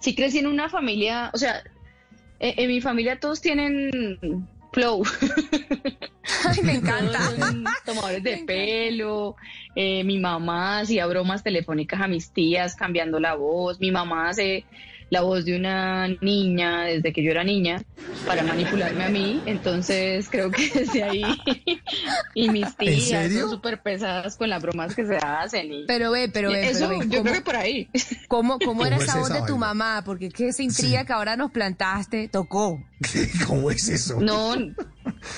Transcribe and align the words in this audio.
sí 0.00 0.14
crecí 0.14 0.38
en 0.38 0.46
una 0.46 0.68
familia, 0.68 1.30
o 1.32 1.38
sea, 1.38 1.62
en, 2.38 2.54
en 2.58 2.68
mi 2.68 2.80
familia 2.80 3.20
todos 3.20 3.40
tienen 3.40 4.48
flow. 4.72 5.02
Ay, 6.44 6.62
me 6.62 6.74
encanta. 6.74 7.18
Todos 7.18 7.38
son 7.38 7.64
tomadores 7.84 8.22
de 8.22 8.36
pelo. 8.46 9.36
Eh, 9.74 10.04
mi 10.04 10.18
mamá 10.18 10.80
hacía 10.80 11.06
bromas 11.06 11.42
telefónicas 11.42 12.00
a 12.00 12.08
mis 12.08 12.30
tías 12.30 12.74
cambiando 12.74 13.20
la 13.20 13.34
voz. 13.34 13.80
Mi 13.80 13.90
mamá 13.90 14.28
hace 14.28 14.64
la 15.10 15.22
voz 15.22 15.44
de 15.44 15.56
una 15.56 16.06
niña 16.20 16.84
desde 16.84 17.12
que 17.12 17.22
yo 17.22 17.32
era 17.32 17.42
niña 17.42 17.82
para 18.26 18.44
manipularme 18.44 19.04
a 19.04 19.08
mí. 19.08 19.42
Entonces 19.44 20.28
creo 20.30 20.50
que 20.50 20.68
desde 20.74 21.02
ahí. 21.02 21.22
y 22.34 22.48
mis 22.48 22.76
tías 22.76 23.32
son 23.32 23.50
súper 23.50 23.82
pesadas 23.82 24.36
con 24.36 24.48
las 24.48 24.62
bromas 24.62 24.94
que 24.94 25.04
se 25.04 25.16
hacen. 25.16 25.72
Y... 25.72 25.84
Pero 25.86 26.12
ve, 26.12 26.28
pero 26.32 26.50
ve, 26.50 26.70
Eso, 26.70 26.88
pero 26.88 27.00
ve, 27.00 27.06
yo 27.08 27.18
¿cómo, 27.18 27.22
creo 27.24 27.34
que 27.34 27.40
por 27.40 27.56
ahí. 27.56 27.88
cómo, 28.28 28.58
cómo 28.60 28.86
era 28.86 28.96
¿Cómo 28.96 29.04
esa 29.04 29.12
es 29.14 29.18
voz 29.20 29.30
esa 29.30 29.40
de 29.40 29.46
tu 29.46 29.58
vaina? 29.58 29.74
mamá? 29.74 30.02
Porque 30.04 30.28
que 30.28 30.48
esa 30.48 30.62
intriga 30.62 31.04
que 31.04 31.12
ahora 31.12 31.36
nos 31.36 31.50
plantaste 31.50 32.28
tocó. 32.28 32.80
¿Cómo 33.46 33.70
es 33.70 33.88
eso? 33.88 34.20
No, 34.20 34.54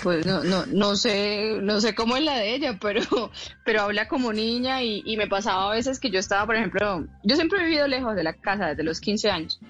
pues 0.03 0.27
no, 0.27 0.45
no, 0.45 0.67
no 0.67 0.97
sé, 0.97 1.59
no 1.61 1.81
sé 1.81 1.95
cómo 1.95 2.17
es 2.17 2.25
la 2.25 2.37
de 2.37 2.55
ella, 2.55 2.79
pero, 2.81 3.31
pero 3.65 3.83
habla 3.83 4.09
como 4.09 4.33
niña 4.33 4.83
y, 4.83 5.03
y 5.05 5.17
me 5.17 5.27
pasaba 5.27 5.71
a 5.71 5.75
veces 5.75 5.99
que 5.99 6.11
yo 6.11 6.19
estaba, 6.19 6.47
por 6.47 6.57
ejemplo, 6.57 7.07
yo 7.25 7.37
siempre 7.37 7.61
he 7.61 7.65
vivido 7.65 7.89
lejos 7.89 8.15
de 8.15 8.23
la 8.23 8.35
casa 8.35 8.69
desde 8.69 8.85
los 8.85 9.01
15 9.01 9.31
años, 9.31 9.61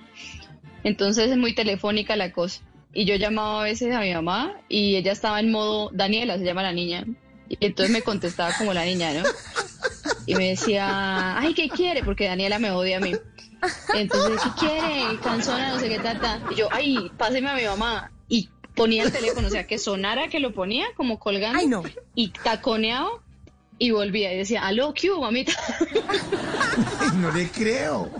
entonces 0.84 1.30
es 1.30 1.36
muy 1.36 1.54
telefónica 1.54 2.16
la 2.16 2.32
cosa. 2.32 2.62
Y 2.94 3.06
yo 3.06 3.16
llamaba 3.16 3.62
a 3.62 3.64
veces 3.64 3.94
a 3.94 4.00
mi 4.00 4.12
mamá 4.12 4.54
y 4.68 4.96
ella 4.96 5.12
estaba 5.12 5.40
en 5.40 5.50
modo, 5.50 5.88
Daniela 5.94 6.36
se 6.36 6.44
llama 6.44 6.62
la 6.62 6.72
niña, 6.72 7.06
y 7.48 7.56
entonces 7.66 7.90
me 7.92 8.02
contestaba 8.02 8.52
como 8.56 8.72
la 8.72 8.84
niña, 8.84 9.12
¿no? 9.14 9.22
Y 10.26 10.34
me 10.34 10.50
decía, 10.50 11.38
ay, 11.38 11.54
¿qué 11.54 11.68
quiere? 11.68 12.04
Porque 12.04 12.26
Daniela 12.26 12.58
me 12.58 12.70
odia 12.70 12.98
a 12.98 13.00
mí. 13.00 13.12
Entonces, 13.94 14.40
¿qué 14.42 14.66
quiere? 14.66 15.20
Canzona, 15.20 15.70
no 15.70 15.80
sé 15.80 15.88
qué 15.88 15.98
tata. 15.98 16.40
Y 16.50 16.54
yo, 16.54 16.68
ay, 16.70 17.10
páseme 17.16 17.50
a 17.50 17.54
mi 17.54 17.64
mamá. 17.64 18.11
Ponía 18.75 19.03
el 19.03 19.12
teléfono, 19.12 19.48
o 19.48 19.51
sea, 19.51 19.67
que 19.67 19.78
sonara 19.78 20.28
que 20.28 20.41
lo 20.41 20.53
ponía 20.55 20.87
como 20.97 21.19
colgando. 21.19 21.59
Ay, 21.59 21.67
no. 21.67 21.83
Y 22.15 22.28
taconeaba 22.31 23.11
y 23.78 23.91
volvía 23.91 24.33
y 24.33 24.39
decía, 24.39 24.65
aló, 24.67 24.95
¿qué 24.95 25.11
hubo, 25.11 25.23
mamita? 25.23 25.53
Ay, 27.00 27.09
no 27.17 27.31
le 27.33 27.48
creo. 27.50 28.11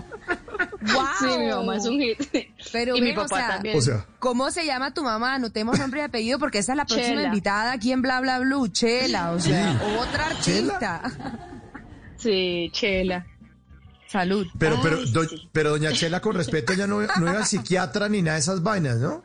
¡Wow! 0.81 1.05
Sí, 1.19 1.37
mi 1.39 1.47
mamá 1.47 1.77
es 1.77 1.85
un 1.85 1.99
hit. 1.99 2.47
Pero 2.71 2.95
y 2.97 3.01
mi 3.01 3.13
papá 3.13 3.35
o 3.35 3.37
sea, 3.37 3.47
también. 3.49 3.77
O 3.77 3.81
sea, 3.81 4.05
¿Cómo 4.19 4.51
se 4.51 4.65
llama 4.65 4.93
tu 4.93 5.03
mamá? 5.03 5.35
Anotemos 5.35 5.79
nombre 5.79 6.01
y 6.01 6.03
apellido 6.03 6.37
porque 6.39 6.59
esa 6.59 6.73
es 6.73 6.77
la 6.77 6.85
próxima 6.85 7.15
Chela. 7.15 7.27
invitada 7.27 7.71
aquí 7.71 7.91
en 7.91 8.01
Bla 8.01 8.19
Bla 8.21 8.39
Blue. 8.39 8.67
Chela, 8.67 9.31
o 9.31 9.39
sea, 9.39 9.81
otra 9.99 10.29
¿Chela? 10.41 10.73
artista. 10.75 11.47
Sí, 12.17 12.69
Chela. 12.73 13.25
Salud. 14.07 14.45
pero, 14.59 14.79
pero, 14.83 14.97
Ay, 14.99 15.11
do- 15.11 15.23
sí. 15.27 15.49
pero 15.51 15.71
doña 15.71 15.91
Chela, 15.93 16.19
con 16.19 16.35
respeto, 16.35 16.73
ella 16.73 16.85
no, 16.85 17.01
no 17.01 17.29
era 17.29 17.43
psiquiatra 17.45 18.07
ni 18.09 18.21
nada 18.21 18.35
de 18.35 18.41
esas 18.41 18.61
vainas, 18.61 18.97
¿no? 18.97 19.23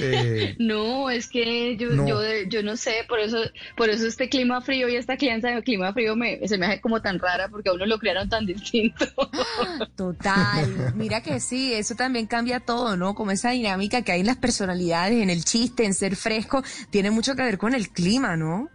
Eh, 0.00 0.54
No, 0.58 1.10
es 1.10 1.28
que 1.28 1.76
yo, 1.76 1.90
No. 1.90 2.06
yo, 2.06 2.20
yo 2.48 2.62
no 2.62 2.76
sé, 2.76 3.04
por 3.08 3.18
eso, 3.20 3.38
por 3.76 3.88
eso 3.90 4.06
este 4.06 4.28
clima 4.28 4.60
frío 4.60 4.88
y 4.88 4.96
esta 4.96 5.16
crianza 5.16 5.48
de 5.48 5.62
clima 5.62 5.92
frío 5.92 6.14
me, 6.16 6.46
se 6.46 6.58
me 6.58 6.66
hace 6.66 6.80
como 6.80 7.00
tan 7.02 7.18
rara 7.18 7.48
porque 7.48 7.68
a 7.68 7.72
uno 7.72 7.86
lo 7.86 7.98
criaron 7.98 8.28
tan 8.28 8.46
distinto. 8.46 9.06
Total. 9.96 10.92
Mira 10.94 11.20
que 11.22 11.40
sí, 11.40 11.72
eso 11.72 11.94
también 11.94 12.26
cambia 12.26 12.60
todo, 12.60 12.96
¿no? 12.96 13.14
Como 13.14 13.30
esa 13.30 13.50
dinámica 13.50 14.02
que 14.02 14.12
hay 14.12 14.20
en 14.20 14.26
las 14.26 14.36
personalidades, 14.36 15.22
en 15.22 15.30
el 15.30 15.44
chiste, 15.44 15.84
en 15.84 15.94
ser 15.94 16.16
fresco, 16.16 16.62
tiene 16.90 17.10
mucho 17.10 17.34
que 17.34 17.42
ver 17.42 17.58
con 17.58 17.74
el 17.74 17.88
clima, 17.90 18.36
¿no? 18.36 18.68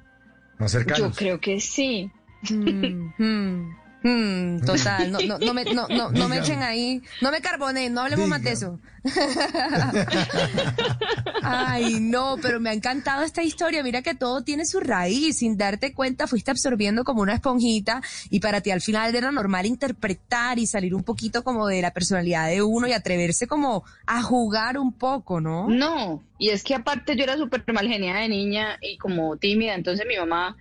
más 0.58 0.73
Yo 0.73 0.80
cercanos. 0.80 1.17
creo 1.17 1.39
que 1.39 1.59
sí. 1.59 2.12
Mm, 2.50 3.12
mm, 3.17 3.75
mm, 4.03 4.66
total, 4.66 5.11
no, 5.11 5.19
no, 5.19 5.38
no, 5.38 5.53
me, 5.53 5.66
no, 5.66 5.88
no, 5.88 6.11
no 6.11 6.30
me 6.30 6.39
echen 6.39 6.61
ahí, 6.61 7.02
no 7.21 7.31
me 7.31 7.41
carbonen, 7.41 7.94
no 7.94 8.02
hablemos 8.02 8.27
más 8.27 8.44
de 8.44 8.52
eso. 8.52 8.80
Ay, 11.44 11.99
no, 11.99 12.38
pero 12.41 12.59
me 12.59 12.69
ha 12.69 12.73
encantado 12.73 13.23
esta 13.23 13.41
historia. 13.41 13.83
Mira 13.83 14.02
que 14.02 14.13
todo 14.13 14.44
tiene 14.44 14.66
su 14.66 14.79
raíz. 14.79 15.39
Sin 15.39 15.57
darte 15.57 15.94
cuenta, 15.94 16.28
fuiste 16.28 16.51
absorbiendo 16.51 17.03
como 17.03 17.22
una 17.22 17.34
esponjita 17.34 18.01
y 18.29 18.40
para 18.40 18.61
ti 18.61 18.72
al 18.72 18.81
final 18.81 19.16
era 19.16 19.31
normal 19.31 19.66
interpretar 19.66 20.59
y 20.59 20.67
salir 20.67 20.94
un 20.94 21.03
poquito 21.03 21.44
como 21.44 21.67
de 21.67 21.81
la 21.81 21.91
personalidad 21.91 22.50
de 22.50 22.61
uno 22.61 22.88
y 22.88 22.94
atreverse 22.94 23.47
como 23.47 23.84
a 24.06 24.22
jugar 24.22 24.78
un 24.78 24.94
poco, 24.94 25.41
¿no? 25.41 25.67
No, 25.67 26.23
y 26.38 26.50
es 26.50 26.63
que 26.63 26.75
aparte 26.75 27.16
yo 27.16 27.23
era 27.23 27.38
súper 27.38 27.63
mal 27.73 27.88
geniada 27.88 28.22
de 28.22 28.29
niña 28.29 28.78
y 28.81 28.97
como 28.97 29.38
tímida, 29.38 29.73
entonces 29.73 30.06
mi 30.07 30.17
mamá 30.17 30.57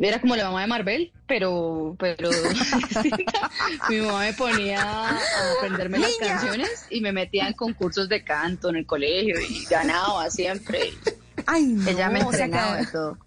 era 0.00 0.20
como 0.20 0.36
la 0.36 0.44
mamá 0.44 0.62
de 0.62 0.66
Marvel, 0.66 1.12
pero, 1.26 1.96
pero 1.98 2.30
mi 3.88 4.00
mamá 4.00 4.20
me 4.20 4.32
ponía 4.34 4.80
a 4.82 5.18
aprenderme 5.58 5.98
las 5.98 6.12
canciones 6.20 6.86
y 6.90 7.00
me 7.00 7.12
metía 7.12 7.46
en 7.48 7.54
concursos 7.54 8.08
de 8.08 8.22
canto 8.24 8.68
en 8.70 8.76
el 8.76 8.86
colegio 8.86 9.36
y 9.40 9.64
ganaba 9.66 10.30
siempre. 10.30 10.80
Ay, 11.46 11.64
no. 11.66 11.88
Ella 11.88 12.08
me 12.10 12.22
o 12.24 12.32
sea 12.32 12.46
entrenaba 12.46 12.78
que- 12.78 12.86
de 12.86 12.92
todo. 12.92 13.18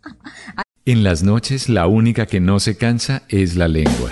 En 0.85 1.03
las 1.03 1.21
noches 1.23 1.69
la 1.69 1.87
única 1.87 2.25
que 2.25 2.39
no 2.39 2.59
se 2.59 2.75
cansa 2.77 3.23
es 3.29 3.55
la 3.55 3.67
lengua. 3.67 4.11